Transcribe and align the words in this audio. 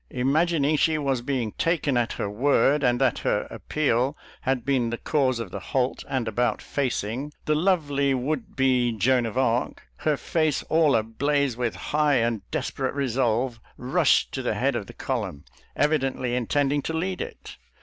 Imagining 0.09 0.77
she 0.77 0.97
was 0.97 1.21
being 1.21 1.51
taken 1.59 1.95
at 1.95 2.13
her 2.13 2.27
word 2.27 2.83
and 2.83 2.99
that 2.99 3.19
her 3.19 3.43
appeal 3.51 4.17
had 4.41 4.65
been 4.65 4.89
the 4.89 4.97
cause 4.97 5.37
of 5.39 5.51
the 5.51 5.59
halt 5.59 6.03
and 6.09 6.27
about 6.27 6.59
facing, 6.59 7.31
the 7.45 7.53
lovely 7.53 8.11
would 8.15 8.55
be 8.55 8.91
Joan 8.93 9.27
of 9.27 9.37
Arc, 9.37 9.83
her 9.97 10.17
face 10.17 10.63
all 10.69 10.95
ablaze 10.95 11.55
with 11.55 11.75
high 11.75 12.15
and 12.15 12.41
desperate 12.49 12.95
resO^lve, 12.95 13.59
rushed 13.77 14.31
to 14.31 14.41
the 14.41 14.55
head 14.55 14.75
of 14.75 14.87
the 14.87 14.93
column, 14.93 15.45
i 15.77 15.83
evidently 15.83 16.33
intending 16.35 16.81
to 16.81 16.93
lead 16.93 17.21
it. 17.21 17.57